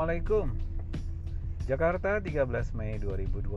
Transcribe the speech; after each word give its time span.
Assalamualaikum. 0.00 0.56
Jakarta 1.68 2.24
13 2.24 2.48
Mei 2.72 2.96
2020 3.04 3.52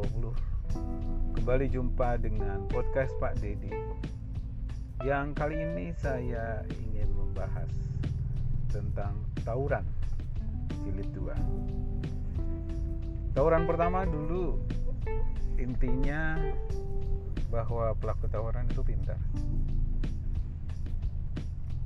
Kembali 1.39 1.71
jumpa 1.71 2.19
dengan 2.19 2.67
podcast 2.67 3.15
Pak 3.15 3.39
Dedi 3.39 3.71
Yang 5.07 5.39
kali 5.39 5.63
ini 5.63 5.95
saya 5.95 6.67
ingin 6.67 7.15
membahas 7.15 7.71
Tentang 8.67 9.23
tawuran 9.47 9.87
Jilid 10.83 11.15
2 11.15 11.31
Tawuran 13.39 13.63
pertama 13.63 14.03
dulu 14.03 14.59
Intinya 15.55 16.35
Bahwa 17.47 17.95
pelaku 17.95 18.27
tawuran 18.27 18.67
itu 18.67 18.83
pintar 18.83 19.15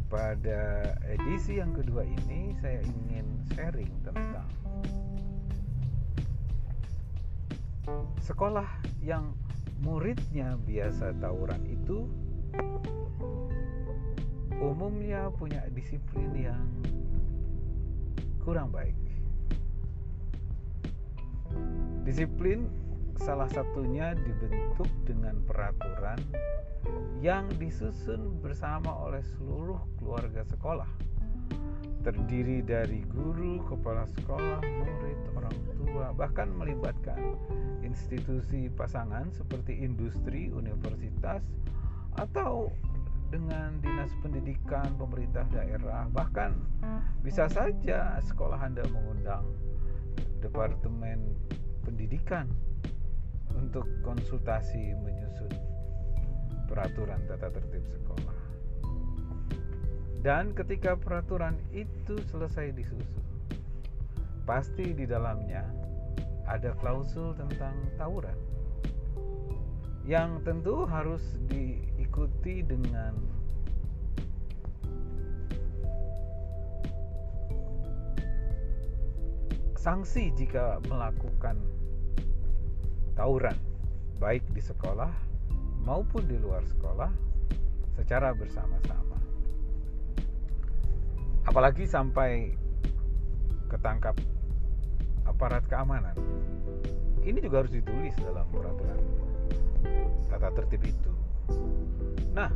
pada 0.07 0.95
edisi 1.03 1.59
yang 1.59 1.75
kedua 1.75 2.07
ini 2.07 2.55
saya 2.63 2.79
ingin 2.79 3.27
sharing 3.51 3.91
tentang 4.07 4.47
sekolah 8.23 8.67
yang 9.03 9.35
muridnya 9.83 10.59
biasa 10.67 11.15
tawuran 11.19 11.63
itu 11.67 12.07
umumnya 14.57 15.29
punya 15.37 15.63
disiplin 15.71 16.33
yang 16.33 16.65
kurang 18.41 18.71
baik. 18.71 18.95
Disiplin 22.07 22.71
salah 23.21 23.49
satunya 23.49 24.13
dibentuk 24.13 24.89
dengan 25.05 25.41
peraturan 25.45 26.19
yang 27.19 27.49
disusun 27.57 28.37
bersama 28.39 28.93
oleh 28.93 29.21
seluruh 29.35 29.81
keluarga 29.97 30.45
sekolah. 30.45 30.87
Terdiri 32.05 32.63
dari 32.63 33.03
guru, 33.09 33.59
kepala 33.67 34.07
sekolah, 34.07 34.63
murid, 34.63 35.19
orang 35.35 35.57
tua, 35.75 36.13
bahkan 36.15 36.47
melibatkan 36.55 37.35
institusi 37.83 38.71
pasangan 38.71 39.27
seperti 39.33 39.75
industri, 39.83 40.47
universitas, 40.53 41.43
atau 42.15 42.71
dengan 43.27 43.75
dinas 43.83 44.13
pendidikan 44.23 44.87
pemerintah 44.95 45.43
daerah, 45.51 46.07
bahkan 46.15 46.55
bisa 47.19 47.51
saja 47.51 48.23
sekolah 48.23 48.55
Anda 48.61 48.87
mengundang 48.87 49.43
departemen 50.39 51.35
pendidikan 51.83 52.47
untuk 53.57 53.89
konsultasi 54.05 54.93
menyusun 55.01 55.51
peraturan 56.69 57.19
tata 57.25 57.49
tertib 57.49 57.81
sekolah. 57.89 58.37
Dan 60.21 60.53
ketika 60.53 60.93
peraturan 60.93 61.57
itu 61.73 62.19
selesai 62.29 62.75
disusun, 62.77 63.25
pasti 64.45 64.93
di 64.93 65.09
dalamnya 65.09 65.65
ada 66.47 66.71
klausul 66.77 67.35
tentang 67.35 67.75
tawuran 67.99 68.35
yang 70.07 70.39
tentu 70.47 70.87
harus 70.87 71.19
diikuti 71.51 72.63
dengan 72.63 73.11
sanksi 79.75 80.31
jika 80.35 80.83
melakukan 80.87 81.59
tawuran 83.17 83.57
baik 84.21 84.45
di 84.53 84.61
sekolah 84.61 85.09
maupun 85.81 86.21
di 86.29 86.37
luar 86.37 86.61
sekolah 86.69 87.09
secara 87.97 88.29
bersama-sama. 88.37 89.17
Apalagi 91.49 91.89
sampai 91.89 92.53
ketangkap 93.73 94.13
aparat 95.25 95.65
keamanan. 95.65 96.13
Ini 97.25 97.41
juga 97.41 97.65
harus 97.65 97.73
ditulis 97.73 98.13
dalam 98.21 98.45
peraturan 98.53 99.01
tata 100.29 100.53
tertib 100.53 100.85
itu. 100.85 101.11
Nah, 102.37 102.53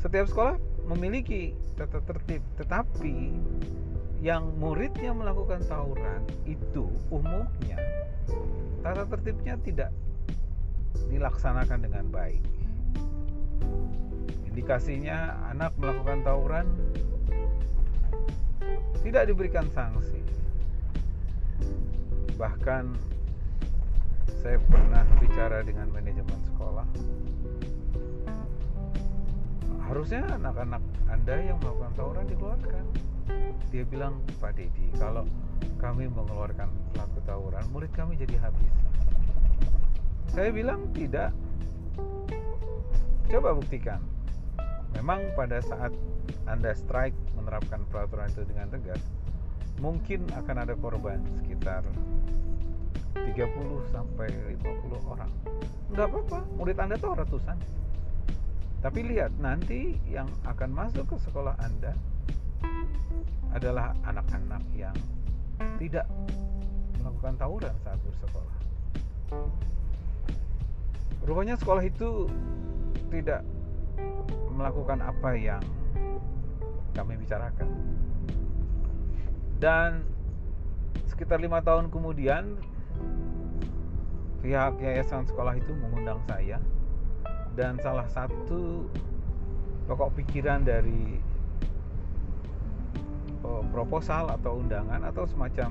setiap 0.00 0.26
sekolah 0.26 0.56
memiliki 0.88 1.52
tata 1.76 2.00
tertib, 2.02 2.42
tetapi 2.56 3.36
yang 4.18 4.50
muridnya 4.58 5.14
melakukan 5.14 5.62
tawuran 5.68 6.26
itu 6.42 6.90
umumnya 7.12 7.78
tata 8.88 9.04
tertibnya 9.04 9.60
tidak 9.60 9.92
dilaksanakan 11.12 11.84
dengan 11.84 12.08
baik. 12.08 12.40
Indikasinya 14.48 15.44
anak 15.52 15.76
melakukan 15.76 16.24
tawuran 16.24 16.64
tidak 19.04 19.28
diberikan 19.28 19.68
sanksi. 19.76 20.24
Bahkan 22.40 22.96
saya 24.40 24.56
pernah 24.72 25.04
bicara 25.20 25.60
dengan 25.68 25.92
manajemen 25.92 26.40
sekolah. 26.48 26.88
Harusnya 29.84 30.24
anak-anak 30.32 30.80
Anda 31.12 31.36
yang 31.44 31.60
melakukan 31.60 31.92
tawuran 31.92 32.24
dikeluarkan. 32.24 32.84
Dia 33.68 33.84
bilang, 33.84 34.24
Pak 34.40 34.56
Dedi, 34.56 34.88
kalau 34.96 35.28
kami 35.76 36.08
mengeluarkan 36.08 36.72
pelaku 36.94 37.18
tawuran, 37.28 37.64
murid 37.70 37.92
kami 37.92 38.16
jadi 38.16 38.40
habis. 38.40 38.72
Saya 40.32 40.48
bilang 40.52 40.88
tidak. 40.96 41.34
Coba 43.28 43.52
buktikan. 43.52 44.00
Memang 44.96 45.20
pada 45.36 45.60
saat 45.60 45.92
Anda 46.48 46.72
strike 46.72 47.16
menerapkan 47.36 47.84
peraturan 47.92 48.32
itu 48.32 48.42
dengan 48.48 48.72
tegas, 48.72 49.00
mungkin 49.84 50.24
akan 50.32 50.56
ada 50.64 50.74
korban 50.80 51.20
sekitar 51.36 51.84
30 53.14 53.92
sampai 53.92 54.28
50 54.64 55.12
orang. 55.12 55.30
Enggak 55.92 56.08
apa-apa, 56.08 56.40
murid 56.56 56.76
Anda 56.80 56.96
tuh 56.96 57.12
ratusan. 57.16 57.56
Tapi 58.78 59.00
lihat 59.10 59.34
nanti 59.42 59.98
yang 60.06 60.30
akan 60.46 60.70
masuk 60.70 61.04
ke 61.10 61.16
sekolah 61.26 61.58
Anda 61.58 61.92
adalah 63.52 63.96
anak-anak 64.04 64.62
yang 64.76 64.94
tidak 65.80 66.06
melakukan 67.00 67.34
tawuran 67.40 67.74
saat 67.82 67.98
bersekolah. 68.04 68.56
Rupanya 71.24 71.56
sekolah 71.60 71.84
itu 71.84 72.30
tidak 73.08 73.42
melakukan 74.52 74.98
apa 75.04 75.30
yang 75.36 75.62
kami 76.96 77.14
bicarakan. 77.20 77.68
Dan 79.58 80.06
sekitar 81.10 81.42
lima 81.42 81.58
tahun 81.62 81.90
kemudian 81.90 82.58
pihak 84.38 84.78
yayasan 84.78 85.26
sekolah 85.26 85.58
itu 85.58 85.74
mengundang 85.74 86.22
saya 86.30 86.62
dan 87.58 87.74
salah 87.82 88.06
satu 88.06 88.86
pokok 89.90 90.14
pikiran 90.22 90.62
dari 90.62 91.18
proposal 93.70 94.30
atau 94.34 94.58
undangan 94.58 95.02
atau 95.06 95.24
semacam 95.26 95.70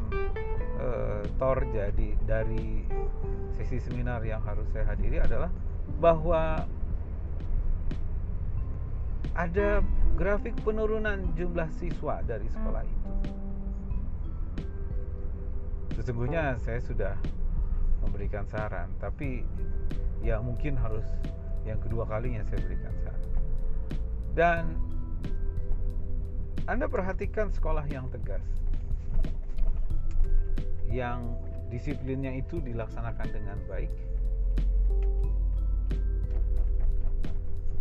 uh, 0.79 1.23
tor 1.35 1.63
jadi 1.73 2.09
dari 2.23 2.85
sesi 3.57 3.81
seminar 3.81 4.22
yang 4.23 4.39
harus 4.45 4.66
saya 4.72 4.85
hadiri 4.88 5.19
adalah 5.19 5.51
bahwa 5.97 6.63
ada 9.38 9.85
grafik 10.17 10.57
penurunan 10.66 11.29
jumlah 11.38 11.69
siswa 11.77 12.25
dari 12.25 12.50
sekolah 12.50 12.83
itu. 12.85 13.09
Sesungguhnya 15.97 16.57
saya 16.61 16.81
sudah 16.81 17.13
memberikan 18.01 18.45
saran, 18.50 18.89
tapi 19.01 19.45
ya 20.22 20.41
mungkin 20.41 20.77
harus 20.77 21.06
yang 21.66 21.77
kedua 21.81 22.06
kalinya 22.06 22.41
saya 22.45 22.61
berikan 22.66 22.94
saran. 23.01 23.25
Dan 24.38 24.63
Anda 26.68 26.92
perhatikan 26.92 27.48
sekolah 27.48 27.88
yang 27.88 28.12
tegas, 28.12 28.44
yang 30.92 31.40
disiplinnya 31.72 32.36
itu 32.36 32.60
dilaksanakan 32.60 33.28
dengan 33.31 33.56
baik. 33.72 33.88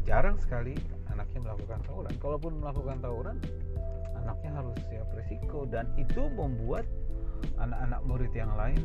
Jarang 0.06 0.38
sekali 0.38 0.79
anaknya 1.11 1.50
melakukan 1.50 1.83
tawuran. 1.83 2.15
Kalaupun 2.23 2.53
melakukan 2.62 3.03
tawuran 3.03 3.37
anaknya 4.23 4.55
harus 4.55 4.79
siap 4.87 5.11
resiko. 5.19 5.67
Dan 5.67 5.91
itu 5.99 6.31
membuat 6.31 6.87
anak-anak 7.59 8.00
murid 8.06 8.31
yang 8.38 8.55
lain 8.55 8.79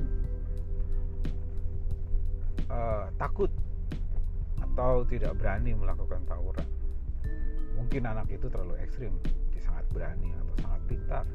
uh, 2.73 3.05
takut 3.21 3.53
atau 4.65 5.05
tidak 5.05 5.37
berani 5.37 5.77
melakukan 5.77 6.25
tawuran. 6.25 6.65
Mungkin 7.77 8.01
anak 8.09 8.25
itu 8.33 8.49
terlalu 8.49 8.81
ekstrim 8.81 9.13
berani 9.91 10.31
atau 10.35 10.55
sangat 10.63 10.81
pintar 10.87 11.25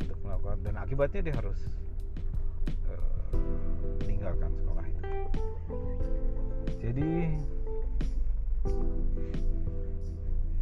untuk 0.00 0.18
melakukan 0.24 0.58
dan 0.64 0.74
akibatnya 0.80 1.20
dia 1.30 1.36
harus 1.36 1.60
meninggalkan 4.04 4.50
sekolah 4.60 4.84
itu. 4.84 5.02
Jadi 6.80 7.10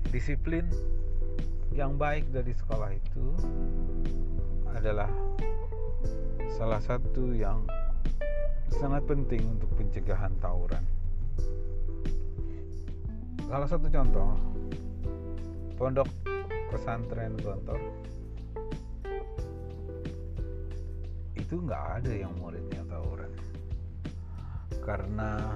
disiplin 0.08 0.64
yang 1.74 1.94
baik 1.94 2.26
dari 2.34 2.50
sekolah 2.54 2.90
itu 2.90 3.26
adalah 4.74 5.10
salah 6.58 6.82
satu 6.82 7.34
yang 7.34 7.62
sangat 8.78 9.06
penting 9.06 9.42
untuk 9.58 9.70
pencegahan 9.78 10.34
tawuran. 10.42 10.82
Salah 13.48 13.68
satu 13.70 13.88
contoh, 13.88 14.36
pondok 15.80 16.08
pesantren 16.68 17.34
Gontor. 17.40 17.80
Itu 21.36 21.64
nggak 21.64 21.84
ada 22.00 22.12
yang 22.12 22.32
muridnya 22.36 22.84
tawuran 22.84 23.32
karena 24.88 25.52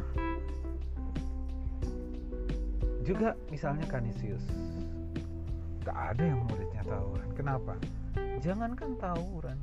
juga 3.01 3.33
misalnya 3.49 3.89
Kanisius 3.89 4.45
nggak 5.83 5.99
ada 6.13 6.25
yang 6.25 6.41
muridnya 6.49 6.83
tawuran 6.85 7.29
kenapa? 7.33 7.75
Jangankan 8.45 8.97
tawuran 9.01 9.57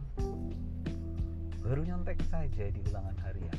baru 1.62 1.86
nyontek 1.86 2.18
saja 2.34 2.66
di 2.66 2.80
ulangan 2.90 3.13
harian. 3.22 3.57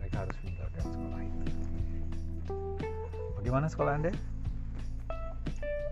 Mereka 0.00 0.16
harus 0.24 0.36
meninggalkan 0.40 0.80
sekolah 0.80 1.20
itu. 1.20 1.44
Bagaimana 3.36 3.66
sekolah 3.68 3.92
anda 4.00 4.12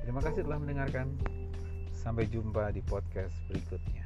terima 0.04 0.20
kasih 0.20 0.44
telah 0.44 0.60
mendengarkan. 0.60 1.16
Sampai 1.96 2.28
jumpa 2.28 2.68
di 2.76 2.84
podcast 2.84 3.32
berikutnya 3.48 4.03